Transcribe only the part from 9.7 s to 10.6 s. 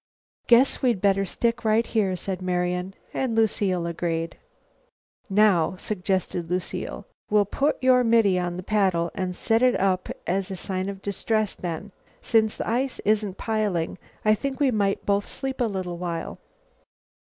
up as a